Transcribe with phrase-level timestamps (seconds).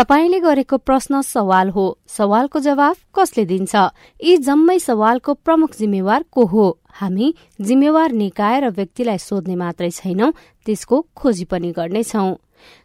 [0.00, 3.74] तपाईँले गरेको प्रश्न सवाल हो। सवालको जवाफ कसले दिन्छ?
[4.16, 6.66] यी जम्मै सवालको प्रमुख जिम्मेवार को हो?
[7.00, 7.26] हामी
[7.60, 10.30] जिम्मेवार निकाय र व्यक्तिलाई सोध्ने मात्रै छैनौं
[10.64, 12.32] त्यसको खोजी पनि गर्नेछौ।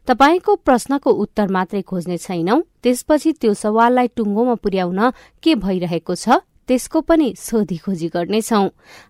[0.07, 4.99] तपाईँको प्रश्नको उत्तर मात्रै खोज्ने छैनौं त्यसपछि त्यो सवाललाई टुङ्गोमा पुर्याउन
[5.39, 8.63] के भइरहेको छ त्यसको पनि सोधी खोजी गर्नेछौ।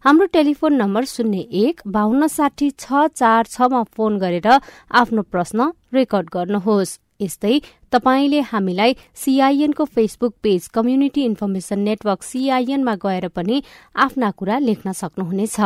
[0.05, 4.47] हाम्रो टेलिफोन नम्बर शून्य एक बाहन्न साठी छ चार छमा फोन गरेर
[4.93, 7.59] आफ्नो प्रश्न रेकर्ड गर्नुहोस्। यस्तै
[7.91, 13.63] तपाईँले हामीलाई सीआईएनको Facebook page community information network सीआईएनमा गएर पनि
[13.95, 15.57] आफ्ना कुरा लेख्न सक्नुहुनेछ।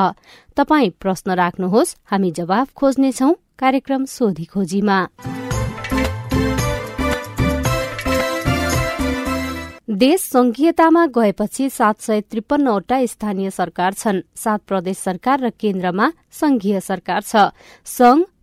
[0.58, 5.00] तपाई प्रश्न राख्नुहोस् हामी जवाफ खोज्नेछौ कार्यक्रम सोधी खोजीमा।
[9.90, 16.80] देश संघीयतामा गएपछि सात सय त्रिपन्नवटा स्थानीय सरकार छन्। सात प्रदेश सरकार र केन्द्रमा संघीय
[16.80, 17.50] सरकार छ।
[17.86, 18.24] संघ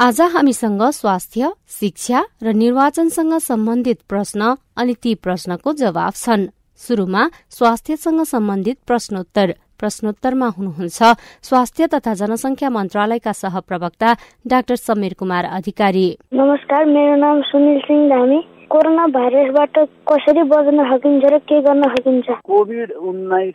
[0.00, 6.44] आज हामीसँग स्वास्थ्य शिक्षा र निर्वाचनसँग सम्बन्धित प्रश्न अनि ती प्रश्नको जवाब छन्।
[6.80, 7.22] शुरूमा
[7.56, 11.00] स्वास्थ्यसँग सम्बन्धित प्रश्नोत्तर। प्रश्नोत्तरमा हुनुहुन्छ
[11.48, 14.12] स्वास्थ्य तथा जनसंख्या मन्त्रालयका सहप्रवक्ता
[14.46, 19.78] डाक्टर समीर कुमार अधिकारी। नमस्कार मेरो नाम सुनिल सिंह धामी। कोरोना भाइरसबाट
[20.12, 22.28] कसरी बच्न सकिन्छ र के गर्न सकिन्छ?
[22.44, 23.54] कोभिड उन्नाइस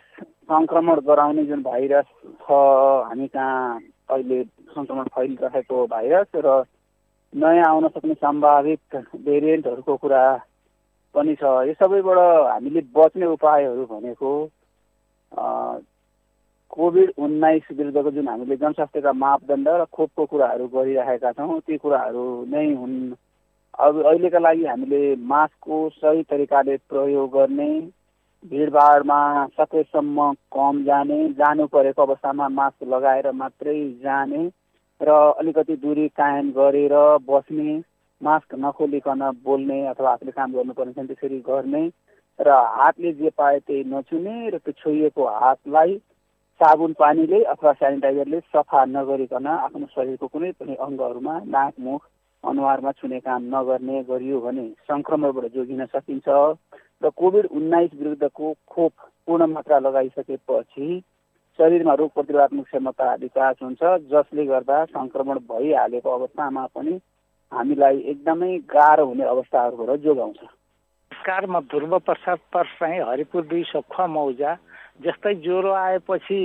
[0.50, 2.04] संक्रमण गराउने जुन भाइरस
[2.42, 3.78] छ हामी कहाँ
[4.10, 4.42] अहिले
[4.74, 6.62] सङ्क्रमण फैलिरहेको भाइरस र
[7.32, 8.96] नयाँ आउन सक्ने सम्भावित
[9.26, 10.24] भेरिएन्टहरूको कुरा
[11.14, 12.18] पनि छ। यो सबैबाट
[12.48, 14.32] हामीले बच्ने उपायहरू भनेको
[16.72, 22.64] कोभिड उन्नाइस विरुद्धको जुन हामीले जनस्वास्थ्यका मापदण्ड र खोपको कुराहरू गरिरहेका छौँ ती कुराहरू नै
[22.74, 22.96] हुन्।
[23.78, 27.70] अब अहिलेका लागि हामीले मास्कको सही तरिकाले प्रयोग गर्ने
[28.44, 29.20] भिडभाडमा
[29.58, 34.42] सकेसम्म कम जाने जानु परेको अवस्थामा मास्क लगाएर मात्रै जाने
[35.02, 36.94] र अलिकति दूरी कायम गरेर
[37.24, 37.76] बस्ने
[38.20, 41.82] मास्क नखोलिकन बोल्ने अथवा आफूले काम गर्नुपर्ने छ त्यसरी गर्ने
[42.38, 45.96] र हातले जे पाए त्यही नछुने र त्यो छोइएको हातलाई
[46.60, 52.08] साबुन पानीले अथवा सेनिटाइजरले सफा नगरिकन आफ्नो शरीरको कुनै पनि अङ्गहरूमा नाक मुख
[52.44, 56.36] अनुहारमा छुने काम नगर्ने गरियो भने सङ्क्रमणबाट जोगिन सकिन्छ
[57.02, 58.92] र कोभिड उन्नाइस विरुद्धको खोप
[59.28, 60.88] पूर्ण मात्रा लगाइसकेपछि
[61.58, 66.94] शरीरमा रोग प्रतिरोधात्मक क्षमता विकास हुन्छ जसले गर्दा सङ्क्रमण भइहालेको अवस्थामा पनि
[67.52, 74.56] हामीलाई एकदमै गाह्रो हुने अवस्थाहरूबाट जोगाउँछ नमस्कार म ध्रुव प्रसाद पर्साई हरिपुर दुई सोखा मौजा
[75.02, 76.42] जस्तै ज्वरो आएपछि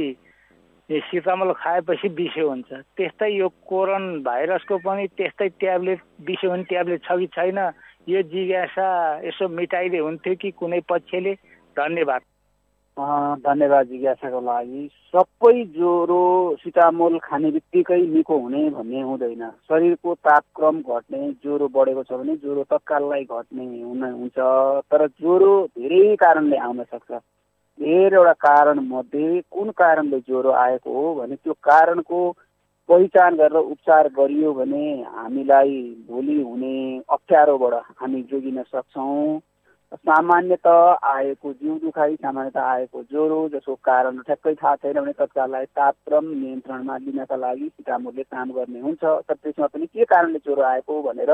[0.90, 7.18] सितामल खाएपछि बिसो हुन्छ। त्यस्तै यो कोरोन भाइरसको पनि त्यस्तै ट्याब्लेट बिसो भने ट्याब्लेट छ
[7.20, 7.60] कि छैन
[8.08, 8.88] यो जिज्ञासा
[9.28, 11.34] यसो मिटाइदिए हुन्थ्यो कि कुनै पक्षले?
[11.76, 12.22] धन्यवाद।
[12.98, 16.22] धन्यवाद जिज्ञासाको लागि। सबै ज्वरो
[16.62, 22.64] सिटामोल खाने बित्तिकै निको हुने भन्ने हुँदैन। शरीरको तापक्रम घट्ने ज्वरो बढेको छ भने ज्वरो
[22.72, 24.38] तत्काललाई घट्ने हुन हुन्छ।
[24.90, 27.12] तर ज्वरो धेरै कारणले आउन सक्छ।
[27.80, 32.20] धेरैवटा कारण मध्ये कुन कारणले ज्वरो आएको हो भने त्यो कारणको
[32.90, 34.86] पहिचान गरेर उपचार गरियो भने
[35.16, 35.76] हामीलाई
[36.10, 36.76] भोलि हुने
[37.10, 39.40] अप्ठ्यारोबाट हामी जोगिन सक्छौँ।
[39.96, 46.26] सामान्यत आएको जिउ दुखाइ सामान्यत आएको ज्वरो जसको कारण ठ्याक्कै थाहा छैन भने तत्काललाई तापक्रम
[46.32, 51.32] नियन्त्रणमा लिनका लागि सिटामोडले काम गर्ने हुन्छ। तर त्यसमा पनि के कारणले ज्वरो आएको भनेर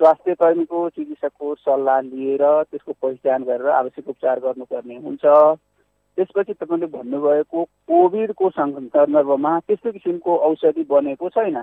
[0.00, 7.64] स्वास्थ्य कर्मीको चिकित्सकको सल्लाह लिएर त्यसको पहिचान गरेर आवश्यक उपचार गर्नुपर्ने हुन्छ। त्यसपछि तपाईँले भन्नुभएको
[7.64, 11.56] कोभिडको सन्दर्भमा त्यस्तो किसिमको औषधि बनेको छैन।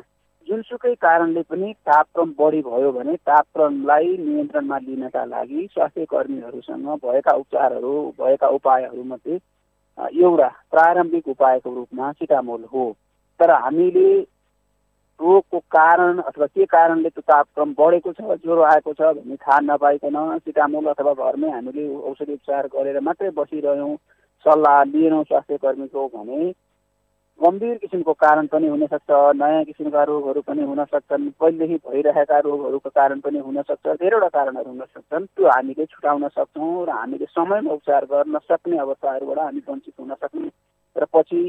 [0.48, 7.94] जुनसुकै कारणले पनि तापक्रम बढी भयो भने तापक्रमलाई नियन्त्रणमा लिनका लागि स्वास्थ्य कर्मीहरूसँग भएका उपचारहरू
[8.19, 9.38] भएका उपायहरूमध्ये
[9.98, 12.86] एउटा प्रारम्भिक उपायको रूपमा सिटामोल हो।
[13.40, 14.10] तर हामीले
[15.19, 20.18] रोगको कारण अथवा के कारणले त्यो तापक्रम बढेको छ ज्वरो आएको छ भन्ने थाहा नपाइकन
[20.40, 23.95] सिटामोल अथवा घरमै हामीले औषधि उपचार गरेर मात्रै बसिरह्यौँ
[24.45, 26.51] सल्लाह लिएनौँ स्वास्थ्य कर्मीको भने
[27.39, 33.19] गम्भीर किसिमको कारण पनि हुनसक्छ नयाँ किसिमका रोगहरू पनि हुन सक्छन् पहिलेदेखि भइरहेका रोगहरूको कारण
[33.19, 38.38] पनि हुनसक्छ धेरैवटा कारणहरू हुन सक्छन् त्यो हामीले छुटाउन सक्छौँ र हामीले समयमा उपचार गर्न
[38.47, 40.50] सक्ने अवस्थाहरूबाट हामी वञ्चित हुन सक्ने।
[40.95, 41.41] र पछि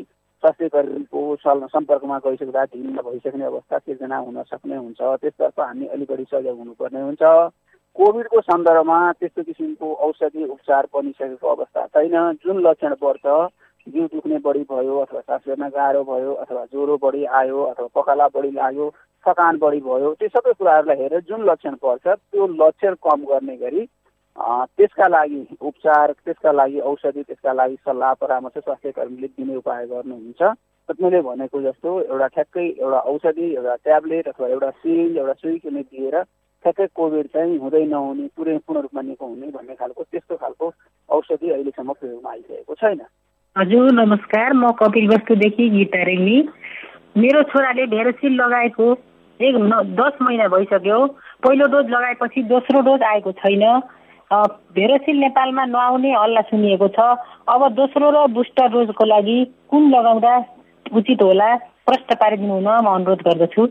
[0.42, 6.24] स्वास्थ्य कर्मीको सम्पर्कमा गइसक्दा ढिलो भइसक्ने अवस्था सिर्जना हुन सक्ने हुन्छ। त्यसतर्फ हामी अलिक बढी
[6.24, 7.22] सजग हुनुपर्ने हुन्छ।
[7.96, 13.26] कोभिडको सन्दर्भमा त्यस्तो किसिमको औषधि उपचार बनिसकेको अवस्था छैन। जुन लक्षण पर्छ
[13.86, 18.28] जिउ दुख्ने बढी भयो अथवा सास फेर्न गाह्रो भयो अथवा ज्वरो बढी आयो अथवा पखाला
[18.34, 18.88] बढी लाग्यो
[19.26, 23.84] थकान बढी भयो त्यो सबै कुराहरूलाई हेरेर जुन लक्षण पर्छ त्यो लक्षण कम गर्ने गरी
[24.76, 30.42] त्यसका लागि उपचार त्यसका लागि औषधि त्यसका लागि सल्लाह परामर्श स्वास्थ्य कर्मीले दिने उपाय गर्नुहुन्छ।
[31.00, 35.82] मैले भनेको जस्तो एउटा ठ्याक्कै एउटा औषधि एउटा ट्याब्लेट अथवा एउटा सिरिन्ज एउटा सुई किने
[35.82, 36.16] दिएर
[36.64, 40.72] ठ्याक्कै कोभिड चाहिँ हुँदै नहुने पुरै पूर्ण रूपमा निको हुने भन्ने खालको त्यस्तो खालको
[41.08, 43.00] औषधि अहिलेसम्म प्रयोगमा आइसकेको छैन।
[43.56, 46.38] हजुर नमस्कार। म कपिल वस्तुदेखि गीता रेग्मी।
[47.16, 48.86] मेरो छोराले भेरोसिल लगाएको।
[49.40, 49.54] एक
[49.94, 50.98] दस महिना भइसक्यो।
[51.38, 53.62] पहिलो डोज लगाएपछि दोस्रो डोज आएको छैन।
[54.74, 57.06] भेरोसिल नेपालमा नआउने हल्ला सुनिएको छ।
[57.46, 59.38] अब दोस्रो र बुस्टर डोजको लागि
[59.70, 60.34] कुन लगाउँदा
[60.90, 61.54] उचित होला?
[61.86, 63.66] प्रश्न पारिदिनु हुन म अनुरोध गर्दछु।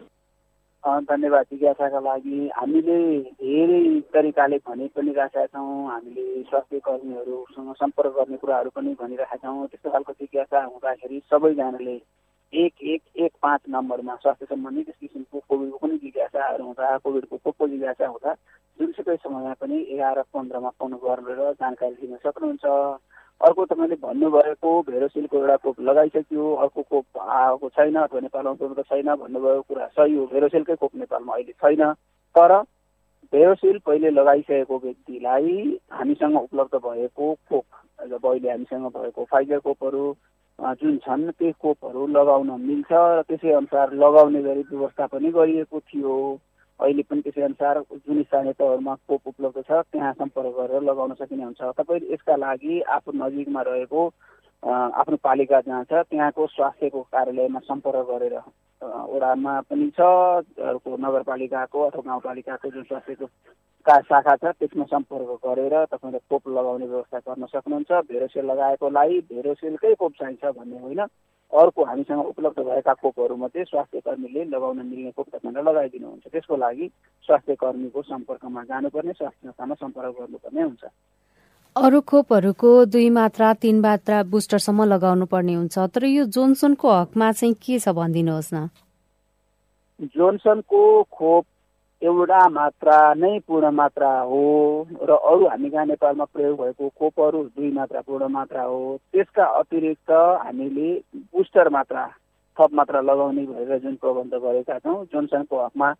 [0.83, 2.97] धन्यवाद जिज्ञासाका लागि। हामीले
[3.39, 9.67] धेरै तरिकाले भनि पनि राखेका छौँ। हामीले स्वास्थ्य कर्मीहरूसँग सम्पर्क गर्ने कुराहरू पनि भनिरहेका छौँ।
[9.67, 11.95] त्यस्तो खालको जिज्ञासा हुँदाखेरि सबैजनाले
[12.53, 17.67] एक एक एक पाँच नम्बरमा स्वास्थ्य सम्बन्धी त्यस किसिमको कोभिडको पनि जिज्ञासाहरू हुँदा कोभिडको को
[17.67, 18.33] जिज्ञासा हुँदा
[18.79, 22.65] जुनसुकै समयमा पनि एघार पन्ध्रमा फोन गरेर जानकारी दिन सक्नुहुन्छ।
[23.43, 29.15] अर्को तपाईँले भन्नुभएको भेरोसिलको एउटा खोप लगाइसक्यो अर्को खोप आएको छैन अथवा नेपालमा त छैन
[29.15, 31.83] भन्नुभएको कुरा सही हो भेरोसिलकै खोप नेपालमा अहिले छैन।
[32.35, 32.51] तर
[33.33, 35.51] भेरोसिल पहिले लगाइसकेको व्यक्तिलाई
[35.91, 37.65] हामीसँग उपलब्ध भएको खोप
[37.99, 40.05] अब अहिले हामीसँग भएको फाइजर खोपहरू
[40.79, 46.15] जुन छन् त्यो खोपहरू लगाउन मिल्छ र त्यसै अनुसार लगाउने गरी व्यवस्था पनि गरिएको थियो।
[46.79, 51.43] अहिले पनि त्यसै अनुसार जुन स्थानीय तहहरूमा खोप उपलब्ध छ त्यहाँ सम्पर्क गरेर लगाउन सकिने
[51.43, 54.01] हुन्छ। तपाईँले यसका लागि आफ्नो नजिकमा रहेको
[54.63, 58.35] आफ्नो पालिका जहाँ छ त्यहाँको स्वास्थ्यको कार्यालयमा सम्पर्क गरेर
[58.81, 63.25] वडामा पनि छ अर्को नगरपालिकाको अथवा गाउँपालिकाको जुन स्वास्थ्यको
[63.85, 69.93] का शाखा छ त्यसमा सम्पर्क गरेर तपाईँले खोप लगाउने व्यवस्था गर्न सक्नुहुन्छ। भेरोसेल लगाएकोलाई भेरोसेलकै
[69.95, 71.01] खोप चाहिन्छ भन्ने होइन।
[71.53, 76.87] अर्को हामीसँग उपलब्ध भएका खोपहरूमध्ये स्वास्थ्य कर्मीले लगाउन मिल्ने खोप तपाईँलाई लगाइदिनुहुन्छ। त्यसको लागि
[77.25, 80.83] स्वास्थ्य कर्मीको सम्पर्कमा जानुपर्ने स्वास्थ्य संस्थामा सम्पर्क गर्नुपर्ने हुन्छ।
[81.75, 87.53] अरू खोपहरूको दुई मात्रा तीन मात्रा बुस्टरसम्म लगाउनु पर्ने हुन्छ। तर यो जोन्सनको हकमा चाहिँ
[87.53, 88.69] के छ भनिदिनुहोस् न?
[90.17, 90.81] जोन्सनको
[91.13, 91.45] खोप
[92.03, 94.41] एउटा मात्रा नै पूर्ण मात्रा हो
[95.01, 100.11] र अरू हामी कहाँ नेपालमा प्रयोग भएको खोपहरू दुई मात्रा पूर्ण मात्रा हो। त्यसका अतिरिक्त
[100.11, 100.89] हामीले
[101.31, 102.03] बुस्टर मात्रा
[102.57, 105.91] थप मात्रा लगाउने भनेर जुन प्रबन्ध गरेका छौँ जोनसनको हकमा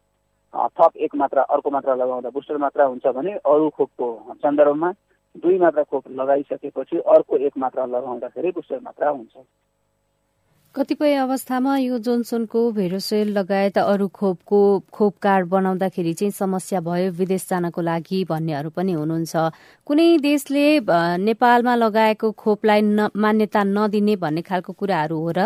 [0.78, 4.08] थप एक मात्रा अर्को मात्रा लगाउँदा बुस्टर मात्रा हुन्छ भने अरू खोपको
[4.44, 4.92] सन्दर्भमा
[5.36, 9.36] दुई मात्रा खोप लगाइसकेपछि अर्को एक मात्रा लगाउँदाखेरि बुस्टर मात्रा हुन्छ।
[10.76, 17.46] कतिपय अवस्थामा यो जोन्सनको भेरोसेल लगायत अरू खोपको खोप कार्ड बनाउँदाखेरि चाहिँ समस्या भयो विदेश
[17.50, 19.36] जानको लागि भन्नेहरू पनि हुनुहुन्छ।
[19.86, 20.64] कुनै देशले
[21.22, 22.82] नेपालमा लगाएको खोपलाई
[23.16, 25.46] मान्यता नदिने भन्ने खालको कुराहरू हो र?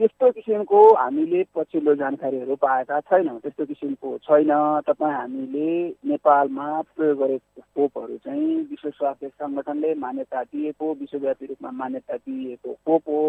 [0.00, 4.52] त्यस्तो किसिमको हामीले पछिल्लो जानकारीहरू पाएका छैनौँ। त्यस्तो किसिमको छैन।
[4.84, 5.70] तपाईँ हामीले
[6.12, 13.02] नेपालमा प्रयोग गरेको खोपहरू चाहिँ विश्व स्वास्थ्य सङ्गठनले मान्यता दिएको विश्वव्यापी रूपमा मान्यता दिएको खोप
[13.08, 13.24] हो।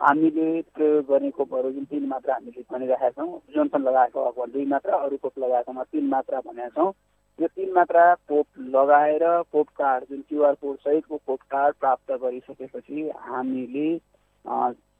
[0.00, 4.96] हामीले प्रयोग गर्ने खोपहरू जुन तिन मात्रा हामीले भनिरहेका छौँ जोनसन लगाएको अब दुई मात्रा
[4.98, 6.92] अरू खोप लगाएकोमा तिन मात्रा भनेका छौँ।
[7.38, 13.08] यो तिन मात्रा खोप लगाएर खोप कार्ड जुन क्युआर कोड सहितको खोप कार्ड प्राप्त गरिसकेपछि
[13.24, 13.88] हामीले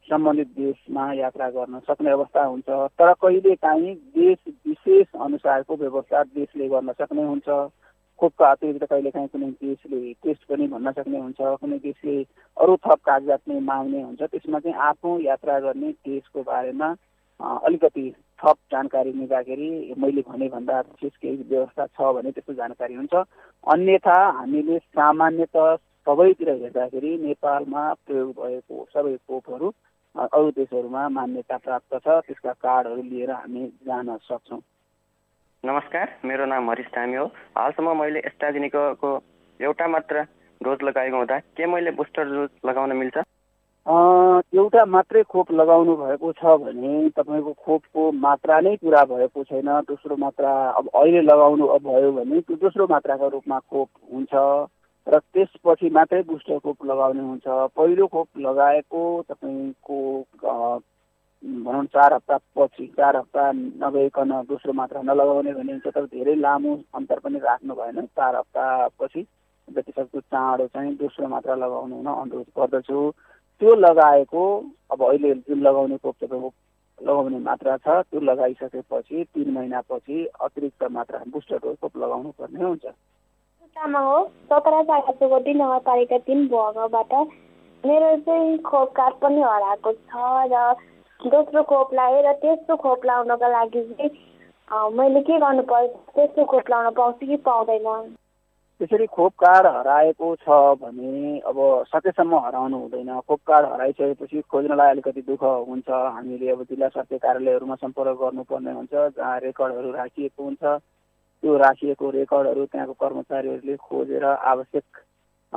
[0.09, 6.69] सम्बन्धित देशमा यात्रा गर्न सक्ने अवस्था हुन्छ। तर कहिले काहीँ देश विशेष अनुसारको व्यवस्था देशले
[6.69, 7.49] गर्न सक्ने हुन्छ।
[8.21, 12.17] खोपको अतिरिक्त कहिले काहीँ कुनै देशले टेस्ट पनि भन्न सक्ने हुन्छ कुनै देशले
[12.57, 16.89] अरू थप कागजात नै माग्ने हुन्छ। त्यसमा चाहिँ आफू यात्रा गर्ने देशको बारेमा
[17.41, 18.05] अलिकति
[18.41, 23.15] थप जानकारी निकाल्दाखेरि मैले भने भन्दा विशेष केही व्यवस्था छ भने त्यस्तो जानकारी हुन्छ।
[23.67, 25.57] अन्यथा हामीले सामान्यत
[26.07, 29.73] सबैतिर हेर्दाखेरि नेपालमा प्रयोग भएको सबै खोपहरू
[30.15, 34.61] अरू देशहरूमा मान्यता प्राप्त छ। त्यसका कार्डहरू लिएर हामी जान सक्छौँ।
[35.67, 37.25] नमस्कार मेरो नाम हरिश धामी हो।
[37.59, 39.09] हालसम्म मैले एस्ट्राजेनिको
[39.61, 40.21] एउटा मात्र
[40.61, 43.17] डोज लगाएको हुँदा के मैले बुस्टर डोज लगाउन मिल्छ?
[44.55, 50.17] एउटा मात्रै खोप लगाउनु भएको छ भने तपाईँको खोपको मात्रा नै पुरा भएको छैन। दोस्रो
[50.23, 54.35] मात्रा अब अहिले लगाउनु भयो भने त्यो दोस्रो मात्राको रूपमा खोप हुन्छ
[55.07, 59.99] र त्यसपछि मात्रै बुस्टर खोप लगाउने हुन्छ। पहिलो खोप लगाएको तपाईँको
[61.47, 66.75] भनौँ चार हप्ता पछि चार हप्ता नगइकन दोस्रो मात्रा नलगाउने भने हुन्छ तर धेरै लामो
[66.95, 69.23] अन्तर पनि राख्नु भएन। चार हप्तापछि
[69.69, 73.11] जतिसक्दो चाँडो चाहिँ दोस्रो मात्रा लगाउनु हुन अनुरोध गर्दछु।
[73.61, 74.43] त्यो लगाएको
[74.91, 76.53] अब अहिले जुन लगाउने खोप तपाईँको
[76.99, 82.85] लगाउने मात्रा छ त्यो लगाइसकेपछि तिन महिनापछि अतिरिक्त मात्रा बुस्टर डोज खोप लगाउनु पर्ने हुन्छ।
[83.77, 84.19] हो
[84.51, 87.13] सत्र तिन भगबाट
[87.85, 90.13] मेरो चाहिँ खोप कार्ड पनि हराएको छ
[90.53, 90.75] र
[91.21, 93.81] दोस्रो खोप लगाएर तेस्रो खोप लाउनको लागि
[94.97, 97.87] मैले के गर्नुपर्छ तेस्रो खोप लाउन पाउँछु कि पाउँदैन?
[98.81, 101.57] त्यसरी खोप कार्ड हराएको छ भने अब
[101.89, 107.75] सकेसम्म हराउनु हुँदैन। खोप कार्ड हराइसकेपछि खोज्नलाई अलिकति दुःख हुन्छ। हामीले अब जिल्ला स्वास्थ्य कार्यालयहरूमा
[107.75, 114.85] सम्पर्क गर्नुपर्ने हुन्छ जहाँ रेकर्डहरू राखिएको हुन्छ। त्यो राखिएको रेकर्डहरू त्यहाँको कर्मचारीहरूले खोजेर आवश्यक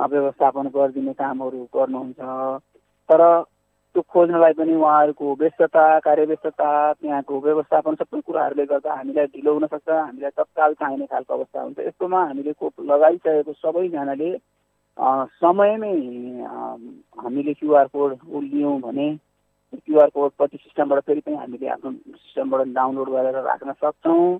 [0.08, 2.20] व्यवस्थापन गरिदिने कामहरू गर्नुहुन्छ।
[3.08, 3.20] तर
[3.94, 10.30] त्यो खोज्नलाई पनि उहाँहरूको व्यस्तता कार्यव्यस्तता त्यहाँको व्यवस्थापन सबै कुराहरूले गर्दा हामीलाई ढिलो हुनसक्छ हामीलाई
[10.38, 14.30] तत्काल चाहिने खालको अवस्था हुन्छ। यस्तोमा हामीले खोप लगाइसकेको सबैजनाले
[15.42, 15.94] समयमै
[17.22, 18.10] हामीले क्युआर कोड
[18.44, 19.08] लियौँ भने
[19.74, 24.38] क्युआर कोड पछि सिस्टमबाट फेरि पनि हामीले आफ्नो सिस्टमबाट डाउनलोड गरेर राख्न सक्छौँ।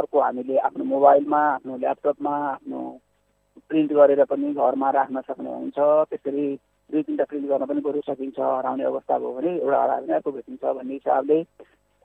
[0.00, 2.80] अर्को हामीले आफ्नो मोबाइलमा आफ्नो ल्यापटपमा आफ्नो
[3.68, 5.78] प्रिन्ट गरेर पनि घरमा राख्न सक्ने हुन्छ।
[6.10, 6.48] त्यसरी
[6.90, 10.30] दुई तिनवटा प्रिन्ट गर्न पनि बरु सकिन्छ हराउने अवस्था भयो भने एउटा हरायो भने अर्को
[10.32, 11.42] भेटिन्छ भन्ने हिसाबले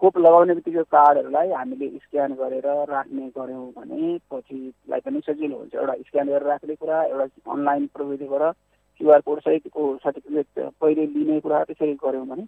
[0.02, 5.94] खोप लगाउने बित्तिकै कार्डहरूलाई हामीले स्क्यान गरेर राख्ने गऱ्यौँ भने पछिलाई पनि सजिलो हुन्छ। एउटा
[6.08, 8.54] स्क्यान गरेर राख्ने कुरा एउटा अनलाइन प्रविधिबाट
[9.02, 12.46] क्युआर कोड सहितको सर्टिफिकेट पहिले लिने कुरा त्यसरी गऱ्यौँ भने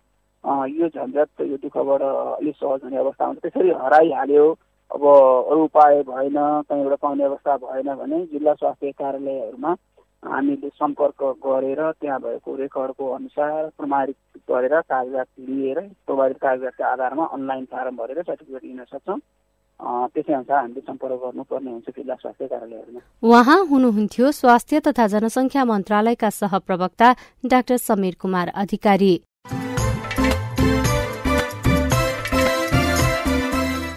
[0.76, 4.46] यो झन्झट यो दुःखबाट अलिक सहज हुने अवस्था हुन्छ। त्यसरी हराइहाल्यो।
[4.92, 6.38] अब अरू उपाय भएन
[6.70, 9.72] कहीँबाट पाउने अवस्था भएन भने जिल्ला स्वास्थ्य कार्यालयहरूमा
[10.28, 14.16] हामीले सम्पर्क गरेर त्यहाँ भएको रेकर्डको अनुसार प्रमाणित
[14.52, 19.20] गरेर कागजात लिएर प्रमाणित कागजातको आधारमा अनलाइन फारम भरेर सर्टिफिकेट लिन सक्छौँ।
[20.14, 26.30] त्यसै अनुसार हामीले सम्पर्क गर्नुपर्ने हुन्छ जिल्ला स्वास्थ्य कार्यालयहरूमा। उहाँ हुनुहुन्थ्यो स्वास्थ्य तथा जनसंख्या मन्त्रालयका
[26.42, 27.08] सहप्रवक्ता
[27.46, 29.14] डाक्टर समीर कुमार अधिकारी।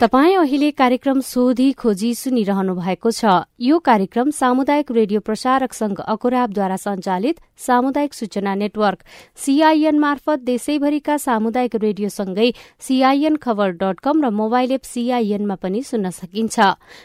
[0.00, 6.76] तपाई अहिले कार्यक्रम सोधी खोजी सुनिरहनु भएको छ। यो कार्यक्रम सामुदायिक रेडियो प्रसारक संघ अकोराबद्वारा
[6.80, 9.04] संचालित सामुदायिक सूचना नेटवर्क
[9.36, 12.48] सीआईएन मार्फत देशैभरिका सामुदायिक रेडियोसँगै
[12.80, 16.56] सीआईएन खबर डट कम र मोबाइल एप सीआईएनमा पनि सुन्न सकिन्छ।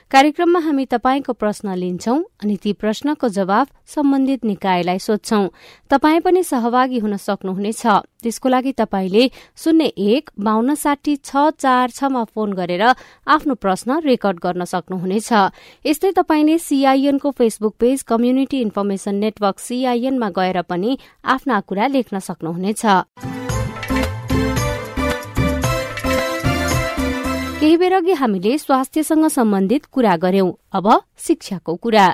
[0.07, 5.43] कार्यक्रममा हामी तपाईँको प्रश्न लिन्छौं अनि ती प्रश्नको जवाब सम्बन्धित निकायलाई सोध्छौ।
[5.91, 7.83] तपाई पनि सहभागी हुन सक्नुहुनेछ।
[8.23, 9.85] त्यसको लागि तपाईँले शून्य
[10.15, 12.83] एक बान्न साठी छ चार छमा फोन गरेर
[13.27, 15.31] आफ्नो प्रश्न रेकर्ड गर्न सक्नुहुनेछ।
[15.85, 22.83] यस्तै तपाईँले सीआईएनको Facebook page community information network सीआईएनमा गएर पनि आफ्ना कुरा लेख्न सक्नुहुनेछ।
[27.59, 30.87] केही बेर अघि हामीले स्वास्थ्यसँग सम्बन्धित कुरा गर्यौं अब
[31.17, 32.07] शिक्षाको कुरा।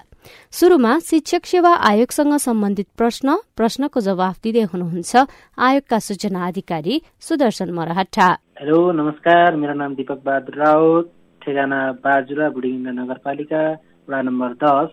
[0.54, 5.26] शुरूमा शिक्षक सेवा आयोगसँग सम्बन्धित प्रश्न प्रश्नको जवाफ दिँदै हुनुहुन्छ
[5.58, 8.28] आयोगका सूचना अधिकारी सुदर्शन मरहट्टा।
[8.62, 11.08] हेलो नमस्कार मेरो नाम दिपक बहादुर राउत
[11.42, 13.62] ठेगाना बाजुरा बुढिङ्गा नगरपालिका
[14.10, 14.92] वडा नम्बर दस।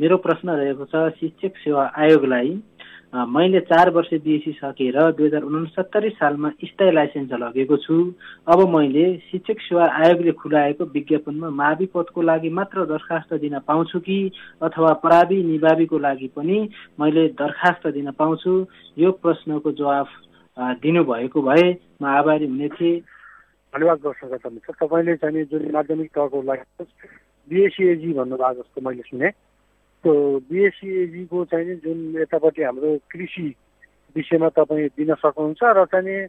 [0.00, 2.48] मेरो प्रश्न रहेको छ शिक्षक सेवा आयोगलाई
[3.34, 7.98] मैले चार वर्ष बिएसी सकेर दुई हजार उनसत्तरी सालमा स्थायी लाइसेन्स लगेको छु।
[8.48, 14.18] अब मैले शिक्षक सेवा आयोगले खुलाएको विज्ञापनमा मावि पदको लागि मात्र दरखास्त दिन पाउँछु कि
[14.64, 16.60] अथवा पराबी निभावीको लागि पनि
[17.00, 18.58] मैले दरखास्त दिन पाउँछु?
[18.98, 20.20] यो प्रश्नको जवाफ
[20.56, 21.64] दिनुभएको भए
[22.02, 23.00] म आभारी हुने थिएँ।
[23.74, 26.84] धन्यवाद चाहन्छु तपाईँले चाहिँ जुन माध्यमिक तहको लागि
[27.48, 29.30] बिएससिएजी भन्नुभएको जस्तो मैले सुने
[30.04, 30.12] त्यो
[30.50, 33.48] बिएससिएजीको चाहिँ जुन यतापट्टि हाम्रो कृषि
[34.16, 36.20] विषयमा तपाईँ दिन सक्नुहुन्छ र चाहिँ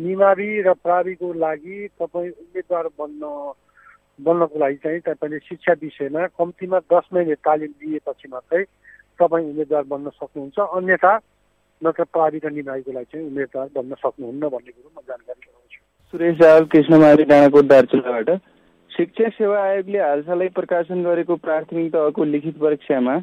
[0.00, 3.22] निमावी र प्राविको लागि तपाईँ उम्मेदवार बन्न
[4.24, 8.64] बन्नको लागि चाहिँ तपाईँले शिक्षा विषयमा कम्तीमा दस महिना तालिम दिएपछि मात्रै
[9.20, 11.12] तपाईँ उम्मेदवार बन्न सक्नुहुन्छ। अन्यथा
[11.82, 15.78] नत्र प्रावि र निमावीको लागि चाहिँ उम्मेदवार बन्न सक्नुहुन्न भन्ने कुरो म जानकारी गराउँछु।
[16.12, 18.30] सुरेश रावल कृष्णमारी डाँडाकोट दार्चुलाबाट।
[18.90, 23.18] शिक्षा सेवा आयोगले हालसालै प्रकाशन गरेको प्राथमिक तहको लिखित परीक्षामा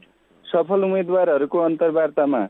[0.45, 2.41] सफल उम्मेद्वारहरूको अन्तर्वार्तामा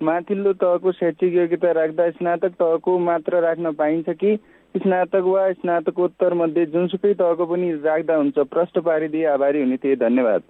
[0.00, 4.36] माथिल्लो तहको शैक्षिक योग्यता राख्दा स्नातक तहको मात्र राख्न पाइन्छ कि
[4.74, 10.42] स्नातक वा स्नातकोत्तर मध्ये जुनसुकै तहको पनि राख्दा हुन्छ प्रश्न पारिदिए आभारी हुने थिए धन्यवाद।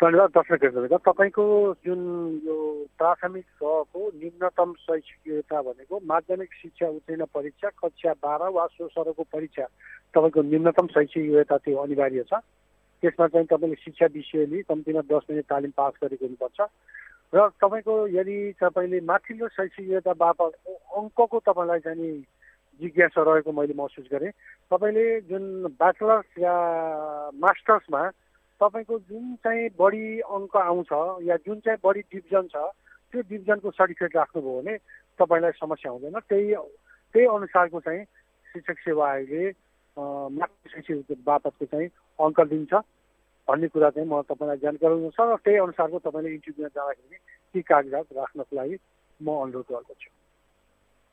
[0.00, 1.44] धन्यवाद दर्शक तपाईँको
[1.84, 2.00] जुन
[2.44, 2.56] यो
[2.98, 9.22] प्राथमिक तहको न्यूनतम शैक्षिक योग्यता भनेको माध्यमिक शिक्षा उत्तीर्ण परीक्षा कक्षा बाह्र वा सो सरको
[9.22, 9.64] परीक्षा
[10.16, 12.40] तपाईँको न्यूनतम शैक्षिक योग्यता त्यो अनिवार्य छ।
[13.02, 16.60] त्यसमा चाहिँ तपाईँले शिक्षा विषयले कम्तीमा दस मिनट तालिम पास गरेको हुनुपर्छ।
[17.32, 20.52] र तपाईँको यदि तपाईँले माथिल्लो शैक्षिक योग्यता बापत
[20.96, 22.12] अङ्कको तपाईँलाई चाहिँ
[22.80, 24.32] जिज्ञासा रहेको मैले महसुस गरेँ।
[24.72, 25.44] तपाईँले जुन
[25.76, 26.56] ब्याचलर्स या
[27.36, 28.02] मास्टर्समा
[28.60, 30.92] तपाईँको जुन चाहिँ बढी अङ्क आउँछ
[31.26, 32.56] या जुन चाहिँ बढी डिभिजन छ
[33.12, 34.76] त्यो डिभिजनको सर्टिफिकेट राख्नुभयो भने
[35.18, 36.54] तपाईँलाई समस्या हुँदैन। त्यही
[37.14, 38.04] त्यही अनुसारको चाहिँ
[38.46, 39.48] शिक्षक सेवा आयोगले
[40.36, 41.88] मातृ शिक्षक बापतको चाहिँ
[42.18, 42.72] अङ्क दिन्छ
[43.48, 47.18] भन्ने कुरा चाहिँ म तपाईँलाई जानकारी छ र त्यही अनुसारको तपाईँले इन्टरभ्यूमा जाँदाखेरि
[47.54, 48.76] ती कागजात राख्नको लागि
[49.20, 50.10] म अनुरोध गर्दछु।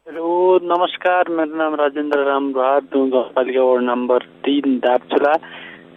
[0.07, 0.27] हेलो
[0.63, 5.33] नमस्कार। मेरो नाम राजेन्द्र राम बहादुर गाउँपालिका वार्ड नम्बर तिन दापचुला।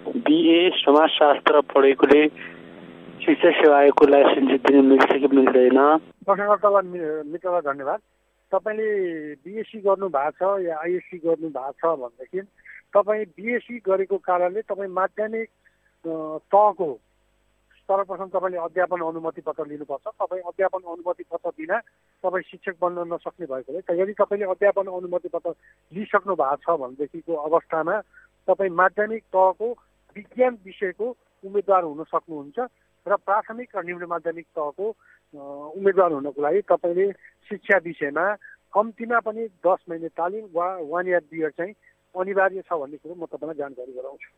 [0.09, 2.27] बिए समाजशास्त्र पढेकोले
[3.21, 5.79] शिक्षा सेवा आयोगको लाइसेन्स दिन मिल्छ कि मिल्दैन
[6.25, 8.01] मित्रलाई धन्यवाद
[8.53, 8.89] तपाईँले
[9.45, 12.41] बिएससी गर्नु भएको छ या आइएससी गर्नु भएको छ भनेदेखि
[12.97, 15.49] तपाईँ बिएससी गरेको कारणले तपाईँ माध्यमिक
[16.05, 16.89] तहको
[17.89, 21.79] सर्वप्रथम तपाईँले अध्यापन अनुमति पत्र लिनुपर्छ। तपाईँ अध्यापन अनुमति पत्र बिना
[22.25, 25.55] तपाईँ शिक्षक बन्न नसक्ने भएकोले यदि तपाईँले अध्यापन अनुमति पत्र
[25.93, 28.01] लिइसक्नु भएको छ भनेदेखिको अवस्थामा
[28.49, 29.69] तपाईँ माध्यमिक तहको
[30.17, 31.07] विज्ञान विषयको
[31.45, 32.59] उम्मेद्वार हुन सक्नुहुन्छ
[33.07, 34.87] र प्राथमिक र निम्न माध्यमिक तहको
[35.79, 37.07] उम्मेद्वार हुनको लागि तपाईँले
[37.51, 38.27] शिक्षा विषयमा
[38.75, 41.75] कम्तीमा पनि दस महिने तालिम वा वान इयर बियर चाहिँ
[42.15, 44.29] अनिवार्य छ भन्ने कुरो म तपाईँलाई जानकारी गराउँछु।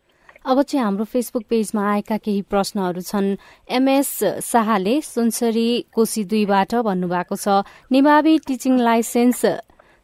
[0.45, 3.27] अब चाहिँ हाम्रो फेसबुक पेजमा आएका केही प्रश्नहरू छन्।
[3.69, 4.11] एमएस
[4.43, 7.47] शाहले सुनसरी कोशी दुईबाट भन्नुभएको छ
[7.91, 9.41] निमावी टिचिङ लाइसेन्स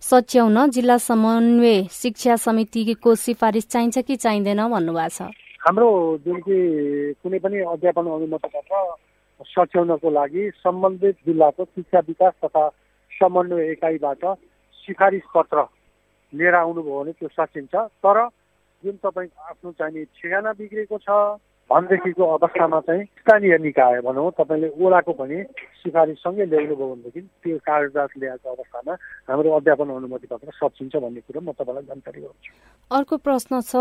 [0.02, 4.62] सच्याउन जिल्ला समन्वय शिक्षा समितिको सिफारिस चाहिन्छ कि चाहिँदैन?
[4.68, 5.30] भन्नुभएको छ।
[5.62, 5.88] हाम्रो
[6.26, 6.58] जुन कि
[7.24, 12.64] कुनै पनि अध्यापन अनुमति पत्र सच्याउनको लागि सम्बन्धित जिल्लाको शिक्षा विकास तथा
[13.12, 14.24] समन्वय एकाइबाट
[14.84, 15.66] सिफारिस पत्र
[16.34, 18.18] लिएर आउनुभयो भने त्यो सचिन्छ। तर
[18.84, 21.10] जुन तपाईँ आफ्नो चाहिने ठेगाना बिग्रेको छ
[21.70, 25.38] भनेदेखिको अवस्थामा चाहिँ स्थानीय निकाय भनौँ तपाईँले ओडाको पनि
[25.82, 28.94] सिफारिससँगै ल्याउनु भयो भनेदेखि त्यो कागजात ल्याएको अवस्थामा
[29.30, 32.52] हाम्रो अध्यापन अनुमति पत्र सचिन्छ भन्ने कुरो म तपाईँलाई जानकारी गराउँछु।
[32.92, 33.76] अर्को प्रश्न छ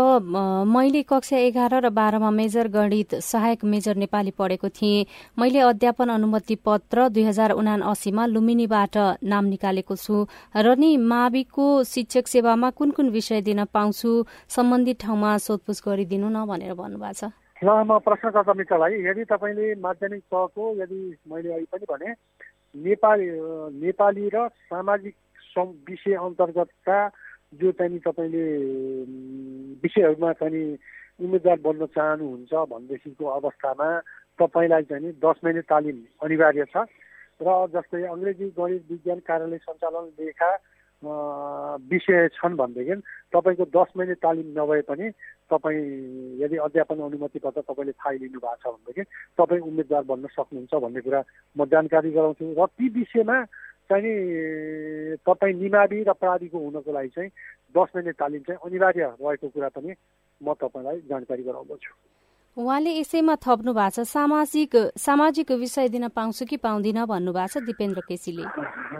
[0.69, 5.05] मैले कक्षा एघार र बाह्रमा मेजर गणित सहायक मेजर नेपाली पढेको थिएँ।
[5.39, 10.15] मैले अध्यापन अनुमति पत्र दुई हजार उना अस्सीमा लुम्बिनीबाट नाम निकालेको छु
[10.55, 14.09] र नि माविको शिक्षक सेवामा कुन कुन विषय दिन पाउँछु
[14.47, 20.23] सम्बन्धित ठाउँमा सोधपुछ गरिदिनु न भनेर भन्नुभएको छ। ल म प्रश्नकर्ता मित्रलाई यदि तपाईँले माध्यमिक
[20.23, 22.09] तहको यदि मैले अहिले पनि भने
[22.79, 23.27] नेपाली
[23.75, 25.15] नेपाली र सामाजिक
[25.83, 26.99] विषय अन्तर्गतका
[27.53, 28.45] जो चाहिँ तपाईँले
[29.83, 30.63] विषयहरूमा चाहिँ
[31.19, 33.89] उम्मेदवार बन्न चाहनुहुन्छ भनेदेखिको अवस्थामा
[34.39, 36.87] तपाईँलाई चाहिँ दस महिने तालिम अनिवार्य छ।
[37.43, 40.51] र जस्तै अङ्ग्रेजी गणित विज्ञान कार्यालय सञ्चालन लेखा
[41.01, 42.95] विषय छन् भनेदेखि
[43.31, 45.09] तपाईँको दस महिने तालिम नभए पनि
[45.47, 45.79] तपाईँ
[46.43, 49.03] यदि अध्यापन अनुमति पत्र तपाईँले फाइल लिनु भएको छ भनेदेखि
[49.39, 51.23] तपाईँ उम्मेदवार बन्न सक्नुहुन्छ भन्ने कुरा
[51.55, 53.37] म जानकारी गराउँछु र ती विषयमा
[53.89, 54.13] चाहिँ
[55.23, 57.29] तपाईँ निमावी र प्राविको हुनको लागि चाहिँ
[57.71, 59.95] दस महिने तालिम चाहिँ अनिवार्य रहेको कुरा पनि
[60.41, 61.91] म तपाईँलाई जानकारी गराउँदछु।
[62.57, 68.01] उहाँले यसैमा थप्नु भएको छ सामाजिक सामाजिक विषय दिन पाउँछु कि पाउँदिन भन्नुभएको छ दिपेन्द्र
[68.03, 68.43] केसीले?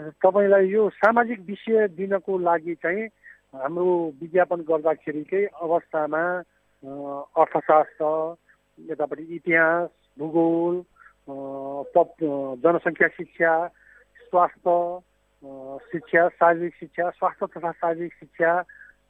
[0.00, 3.04] तपाईँलाई यो सामाजिक विषय दिनको लागि चाहिँ
[3.54, 6.22] हाम्रो विज्ञापन गर्दाखेरिकै अवस्थामा
[7.36, 8.06] अर्थशास्त्र
[8.78, 10.74] यतापट्टि इतिहास भूगोल
[12.64, 13.52] जनसङ्ख्या शिक्षा
[14.30, 14.76] स्वास्थ्य
[15.92, 18.52] शिक्षा शारीरिक शिक्षा स्वास्थ्य तथा शारीरिक शिक्षा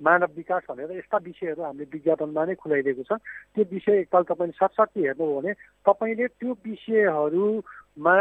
[0.03, 3.13] मानव विकास भनेर यस्ता विषयहरू हामीले विज्ञापनमा नै खुलाइदिएको छ।
[3.55, 5.53] त्यो विषय एकताल तपाईँले साथसाथै हेर्नुभयो भने
[5.87, 8.17] तपाईँले त्यो विषयहरूमा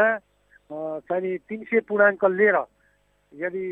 [0.70, 2.58] चाहिँ तिन सय पूर्णाङ्क लिएर
[3.32, 3.66] यदि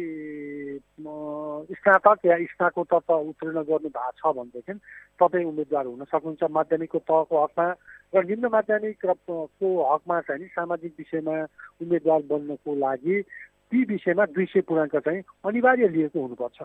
[1.73, 4.73] स्नातक या स्नाकोत्तर उत्तीर्ण गर्नु भएको छ भनेदेखि
[5.21, 7.67] तपाईँ उम्मेदवार हुन सक्नुहुन्छ। माध्यमिकको तहको हकमा
[8.15, 11.36] र निम्न माध्यमिक को हकमा चाहिँ नि सामाजिक विषयमा
[11.81, 13.21] उम्मेदवार बन्नको लागि
[13.69, 16.60] ती विषयमा दुई सय पूर्णाङ्क चाहिँ अनिवार्य लिएको हुनुपर्छ।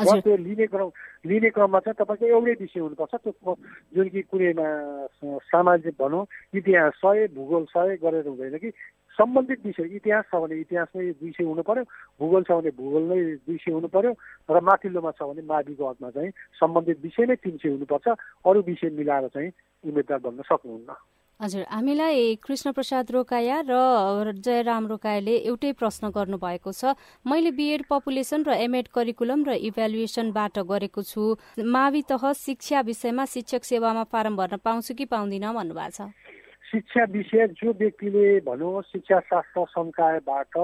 [0.00, 0.90] र त्यो लिने क्रम
[1.26, 3.54] लिने क्रममा चाहिँ तपाईँको एउटै विषय हुनुपर्छ। त्यो
[3.94, 4.66] जुन कि कुनैमा
[5.50, 8.70] सामाजिक भनौँ इतिहास सय भूगोल सय गरेर हुँदैन कि
[9.18, 11.84] सम्बन्धित विषय इतिहास छ भने इतिहासमै दुई सय हुनु पर्यो
[12.20, 14.12] भूगोल छ भने भूगोल नै दुई सय हुनु पर्यो
[14.48, 18.06] र माथिल्लोमा छ भने माविको हकमा चाहिँ सम्बन्धित विषय नै तिन सय हुनुपर्छ।
[18.48, 19.50] अरू विषय मिलाएर चाहिँ
[19.84, 20.90] उम्मेद्वार बन्न सक्नुहुन्न।
[21.40, 26.92] हजुर हामीलाई कृष्ण प्रसाद रोकाया र जयराम रोकायाले एउटै प्रश्न गर्नुभएको छ।
[27.24, 31.24] मैले बिएड पपुलेसन र एमएड करिकुलम र इभ्यालुएसनबाट गरेको छु।
[31.56, 36.12] मावि तह शिक्षा विषयमा शिक्षक सेवामा फारम भर्न पाउँछु कि पाउँदिनँ भन्नुभएको छ?
[36.68, 40.54] शिक्षा विषय जो व्यक्तिले भनौँ शिक्षा शास्त्र संकायबाट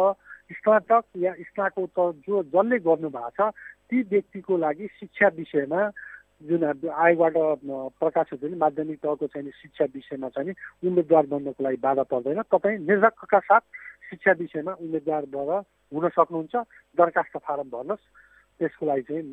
[0.52, 3.50] स्नातक या स्नातकोत्तर जो जसले गर्नु भएको छ
[3.88, 5.82] ती व्यक्तिको लागि शिक्षा विषयमा
[6.42, 7.34] जुन आयोगबाट
[8.00, 13.38] प्रकाशित हुने माध्यमिक तहको चाहिँ शिक्षा विषयमा चाहिँ उम्मेद्वार बन्नको लागि बाधा पर्दैन। तपाईँ निर्धक्कका
[13.40, 13.64] साथ
[14.10, 15.50] शिक्षा विषयमा उम्मेद्वार भएर
[15.92, 16.54] हुन सक्नुहुन्छ।
[16.98, 18.04] दरखास्त फारम भर्नुहोस्।
[18.60, 19.24] त्यसको लागि चाहिँ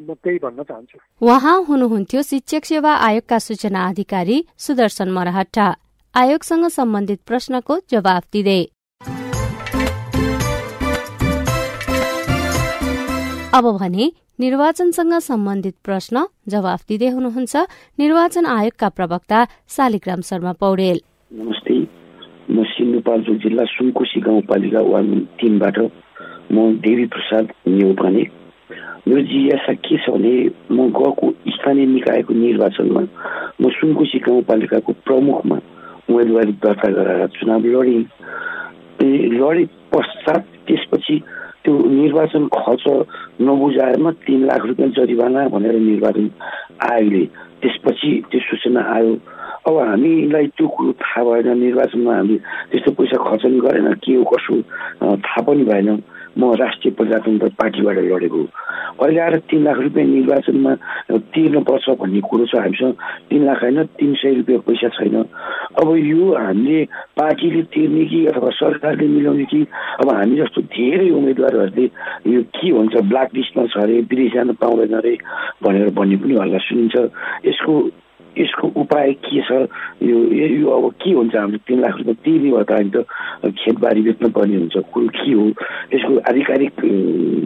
[0.00, 5.66] म त्यही भन्न चाहन्छु। उहाँ हुनुहुन्थ्यो शिक्षक सेवा आयोगका सूचना अधिकारी सुदर्शन मरहट्टा।
[6.14, 8.62] आयोगसँग सम्बन्धित प्रश्नको जवाफ दिँदै।
[13.48, 14.04] अब भने
[14.38, 17.54] निर्वाचनसँग सम्बन्धित प्रश्न जवाफ दिँदै हुनुहुन्छ
[17.98, 19.38] निर्वाचन आयोगका प्रवक्ता
[19.76, 20.98] शालिग्राम शर्मा पौडेल।
[21.30, 21.74] नमस्ते।
[22.46, 25.10] म सिन्धुपाल्चोक जिल्ला सुनकोशी गाउँपालिका वार्ड
[25.42, 25.78] तिनबाट
[26.54, 28.22] म देवी प्रसाद नेउपाने
[29.08, 30.34] मेरो जिज्ञासा के छ भने
[30.70, 33.02] म गएको स्थानीय निकायको निर्वाचनमा
[33.58, 35.58] म सुनकोशी गाउँपालिकाको प्रमुखमा
[36.06, 38.02] उम्मेदवारी दर्ता गराएर चुनाव लडेँ।
[39.34, 41.16] लडे पश्चात त्यसपछि
[41.68, 42.84] त्यो निर्वाचन खर्च
[43.44, 46.28] नबुझाएमा तिन लाख रुपियाँ जरिवाना भनेर निर्वाचन
[46.80, 47.24] आयोगले
[47.60, 49.12] त्यसपछि त्यो सूचना आयो।
[49.68, 52.38] अब हामीलाई त्यो कुरो थाहा भएन निर्वाचनमा हामीले
[52.72, 54.54] त्यस्तो पैसा खर्च पनि गरेन के हो कसो
[55.20, 55.88] थाहा पनि भएन।
[56.38, 58.42] म राष्ट्रिय प्रजातन्त्र पार्टीबाट लडेको
[58.98, 60.74] अहिले आएर तिन लाख रुपियाँ निर्वाचनमा
[61.34, 62.94] तिर्नुपर्छ भन्ने कुरो छ हामीसँग।
[63.30, 65.16] तिन लाख होइन तिन सय रुपियाँ पैसा छैन।
[65.78, 66.84] अब यो हामीले
[67.18, 69.60] पार्टीले तिर्ने कि अथवा सरकारले मिलाउने कि
[70.00, 71.86] अब हामी जस्तो धेरै उम्मेदवारहरूले
[72.34, 75.14] यो के हुन्छ ब्ल्याक लिस्टमा छ अरे विदेश जान पाउँदैन अरे
[75.62, 76.96] भनेर भन्ने पनि हल्ला सुनिन्छ।
[77.46, 77.74] यसको
[78.38, 79.50] यसको उपाय के छ?
[80.02, 83.04] यो यो अब के हुन्छ हाम्रो तिन लाख रुपियाँ तिर्ने भयो त हामी त
[83.58, 85.44] खेतबारी बेच्नु पर्ने हुन्छ। कुरो के हो?
[85.94, 86.74] यसको आधिकारिक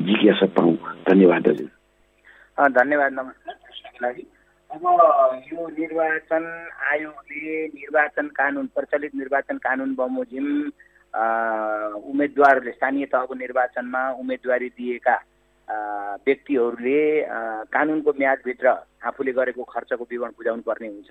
[0.07, 0.74] जिज्ञासा पाउँ
[1.09, 3.55] धन्यवाद हजुर धन्यवाद नमस्कार।
[4.02, 4.24] लागि
[4.70, 4.85] अब
[5.52, 6.44] यो निर्वाचन
[6.92, 10.46] आयोगले निर्वाचन कानुन प्रचलित निर्वाचन कानुन बमोजिम
[12.11, 15.16] उम्मेद्वारले स्थानीय तहको निर्वाचनमा उम्मेदवारी दिएका
[16.27, 17.01] व्यक्तिहरूले
[17.73, 18.69] कानुनको म्यादभित्र
[19.07, 21.11] आफूले गरेको खर्चको विवरण बुझाउनु पर्ने हुन्छ।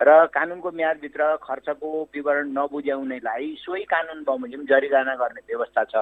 [0.00, 5.94] र कानुनको म्यादभित्र खर्चको विवरण नबुझाउनेलाई सोही कानुन बमोजिम जरिवाना गर्ने व्यवस्था छ।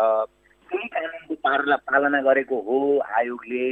[0.71, 2.79] त्यही कानुनको पालना पालना गरेको हो
[3.19, 3.67] आयोगले।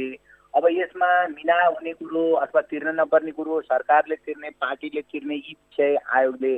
[0.53, 5.97] अब यसमा मिना हुने कुरो अथवा तिर्न नपर्ने कुरो सरकारले तिर्ने पार्टीले तिर्ने यी विषय
[6.17, 6.53] आयोगले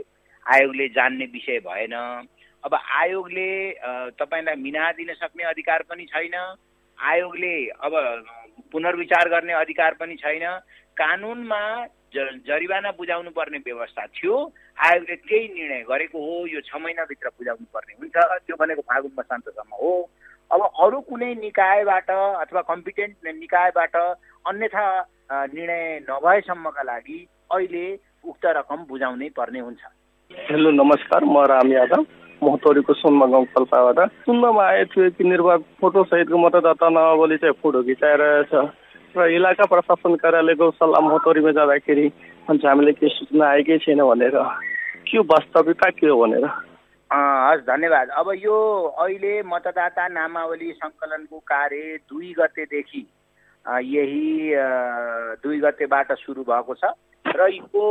[0.46, 1.96] आयोगले जान्ने विषय भएन।
[2.64, 3.50] अब आयोगले
[4.20, 6.36] तपाईँलाई मिना दिन सक्ने अधिकार पनि छैन।
[7.02, 7.94] आयोगले अब
[8.72, 10.46] पुनर्विचार गर्ने अधिकार पनि छैन।
[10.98, 11.62] कानुनमा
[12.14, 14.36] जरिवाना बुझाउनु पर्ने व्यवस्था थियो।
[14.78, 19.74] आयोगले त्यही निर्णय गरेको हो। यो छ महिनाभित्र बुझाउनु पर्ने हुन्छ। त्यो भनेको फागुन मसान्तसम्म
[19.82, 19.94] हो।
[20.52, 23.96] अब अरू कुनै निकायबाट अथवा कम्पिटेन्ट निकायबाट
[24.46, 24.86] अन्यथा
[25.32, 27.20] निर्णय नभएसम्मका लागि
[27.52, 27.86] अहिले
[28.24, 29.82] उक्त रकम बुझाउनै पर्ने हुन्छ।
[30.32, 32.04] हेलो नमस्कार। म राम यादव।
[32.44, 38.54] महतौरीको सुनमा गाउँ कल्पाबाट सुन्नमा आएको थियो कि निर्वाचन फोटोसहितको मतदाता नभोलि चाहिँ फोटो खिचाइरहेछ।
[39.16, 42.08] र इलाका प्रशासन कार्यालयको सल्लाह महतौरीमा जाँदाखेरि
[42.48, 44.38] भन्छ हामीले के सूचना आएकै छैन भनेर।
[45.06, 46.46] के वास्तविकता के हो भनेर?
[47.12, 48.58] हस् धन्यवाद। अब यो
[49.04, 53.04] अहिले मतदाता नामावली सङ्कलनको कार्य दुई गतेदेखि
[53.66, 54.56] यही
[55.44, 56.96] दुई गतेबाट सुरु भएको छ।
[57.32, 57.88] र यो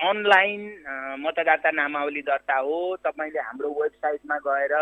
[0.00, 0.62] अनलाइन
[1.20, 4.74] मतदाता नामावली दर्ता हो। तपाईँले हाम्रो वेबसाइटमा गएर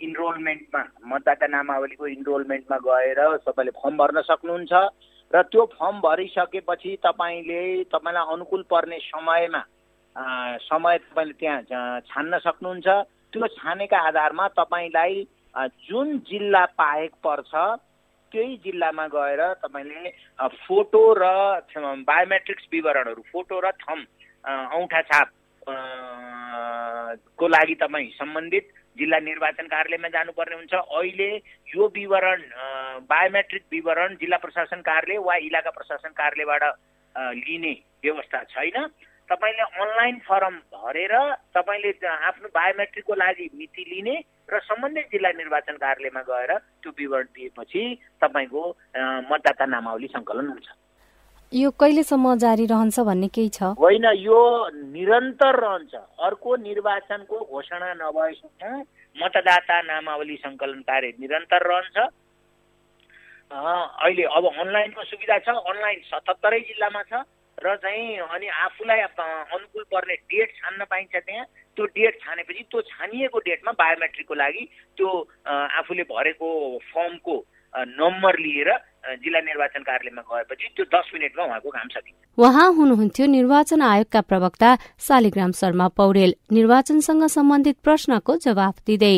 [0.00, 4.72] इनरोलमेन्टमा मतदाता नामावलीको इनरोलमेन्टमा गएर तपाईँले फर्म भर्न सक्नुहुन्छ।
[5.32, 9.62] र त्यो फर्म भरिसकेपछि तपाईँले तपाईँलाई अनुकूल पर्ने समयमा
[10.60, 12.88] समय तपाईँले त्यहाँ छान्न सक्नुहुन्छ।
[13.32, 15.14] त्यो छानेका आधारमा तपाईँलाई
[15.86, 17.52] जुन जिल्ला पाएक पर्छ
[18.32, 20.10] त्यही जिल्लामा गएर तपाईँले
[20.66, 21.24] फोटो र
[22.06, 24.00] बायोमेट्रिक्स विवरणहरू फोटो र थम
[24.74, 25.28] औँठा छाप
[27.38, 31.30] को लागि तपाईँ सम्बन्धित जिल्ला निर्वाचन कार्यालयमा जानुपर्ने हुन्छ। अहिले
[31.74, 32.40] यो विवरण
[33.06, 36.64] बायोमेट्रिक विवरण जिल्ला प्रशासन कार्यालय वा इलाका प्रशासन कार्यालयबाट
[37.38, 38.76] लिने व्यवस्था छैन।
[39.30, 41.14] तपाईँले अनलाइन फर्म भरेर
[41.54, 44.14] तपाईँले आफ्नो बायोमेट्रिकको लागि मिति लिने
[44.50, 47.82] र सम्बन्धित जिल्ला निर्वाचन कार्यालयमा गएर त्यो विवरण दिएपछि
[48.22, 48.62] तपाईँको
[49.30, 50.68] मतदाता नामावली सङ्कलन हुन्छ।
[51.52, 53.74] यो कहिलेसम्म जारी रहन्छ भन्ने केही छ?
[53.78, 55.94] होइन यो निरन्तर रहन्छ।
[56.26, 58.82] अर्को निर्वाचनको घोषणा नभएसम्म
[59.16, 61.96] मतदाता नामावली सङ्कलन कार्य निरन्तर रहन्छ।
[63.50, 67.12] अहिले अब अनलाइनको सुविधा छ अनलाइन सतहत्तरै जिल्लामा छ।
[67.60, 71.44] र चाहिँ अनि आफूलाई अनुकूल पर्ने डेट छान्न पाइन्छ त्यहाँ।
[71.76, 74.64] त्यो डेट छानेपछि त्यो छानिएको डेटमा बायोमेट्रिकको लागि
[74.96, 75.08] त्यो
[75.78, 76.48] आफूले भरेको
[76.90, 77.36] फर्मको
[77.74, 78.70] नम्बर लिएर
[79.20, 84.70] जिल्ला निर्वाचन कार्यालयमा गएपछि त्यो दस मिनटमा उहाँको काम सकिन्छ। उहाँ हुनुहुन्थ्यो निर्वाचन आयोगका प्रवक्ता
[85.06, 89.16] शालिग्राम शर्मा पौडेल। निर्वाचनसँग सम्बन्धित प्रश्नको जवाफ दिँदै।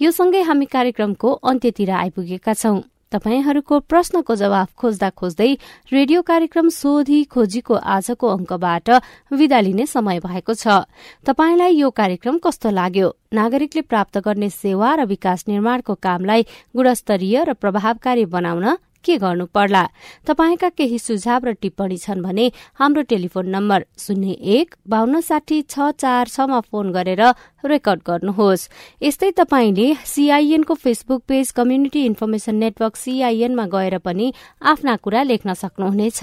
[0.00, 2.80] यो सँगै हामी कार्यक्रमको अन्त्यतिर आइपुगेका छौं।
[3.12, 5.50] तपाईँहरूको प्रश्नको जवाफ खोज्दा खोज्दै
[5.90, 8.90] रेडियो कार्यक्रम सोधी खोजीको आजको अंकबाट
[9.34, 10.86] विदा लिने समय भएको छ।
[11.26, 13.08] तपाईँलाई यो कार्यक्रम कस्तो लाग्यो?
[13.34, 18.66] नागरिकले प्राप्त गर्ने सेवा र विकास निर्माणको कामलाई गुणस्तरीय र प्रभावकारी बनाउन
[19.04, 19.84] के गर्नु पर्ला?
[20.26, 25.90] तपाईँका केही सुझाव र टिप्पणी छन् भने हाम्रो टेलिफोन नम्बर शून्य एक बान्न साठी छ
[25.96, 27.22] चार छमा फोन गरेर
[27.64, 28.68] रेकर्ड गर्नुहोस्।
[29.02, 34.32] यस्तै तपाईँले सीआईएनको Facebook page community information network सीआईएनमा गएर पनि
[34.62, 36.20] आफ्ना कुरा लेख्न सक्नुहुनेछ।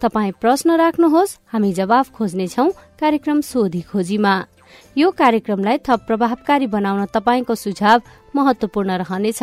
[0.00, 2.68] तपाई प्रश्न राख्नुहोस् हामी जवाफ खोज्नेछौ
[3.00, 4.34] कार्यक्रम सोधी खोजीमा।
[4.96, 8.00] यो कार्यक्रमलाई थप प्रभावकारी बनाउन तपाईँको सुझाव
[8.34, 9.42] महत्वपूर्ण रहनेछ।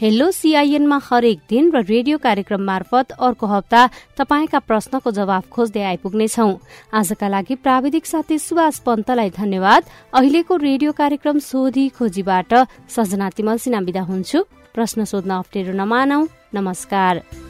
[0.00, 3.82] हेलो सीआईएनमा हरेक दिन र रेडियो कार्यक्रम मार्फत अर्को हप्ता
[4.18, 6.48] तपाईँका प्रश्नको जवाफ खोज्दै आइपुग्नेछौ।
[6.94, 9.82] आजका लागि प्राविधिक साथी सुभाष पन्तलाई धन्यवाद।
[10.14, 12.54] अहिलेको रेडियो कार्यक्रम सोधी खोजीबाट
[12.88, 14.38] सजना तिमल सिना विदा हुन्छु।
[14.74, 16.20] प्रश्न सोध्न अप्ठ्यारो नमानौ।
[16.54, 17.41] नमस्कार।